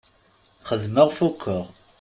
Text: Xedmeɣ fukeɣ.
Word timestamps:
Xedmeɣ 0.67 1.09
fukeɣ. 1.17 1.65